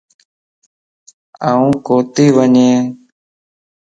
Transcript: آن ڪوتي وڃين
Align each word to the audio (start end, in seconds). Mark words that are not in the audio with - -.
آن 1.49 1.61
ڪوتي 1.85 2.25
وڃين 2.35 2.79